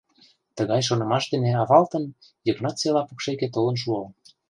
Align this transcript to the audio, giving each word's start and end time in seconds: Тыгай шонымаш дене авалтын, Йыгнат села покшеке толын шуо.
Тыгай 0.57 0.81
шонымаш 0.87 1.23
дене 1.33 1.51
авалтын, 1.61 2.03
Йыгнат 2.47 2.75
села 2.81 3.01
покшеке 3.07 3.47
толын 3.53 3.75
шуо. 3.81 4.01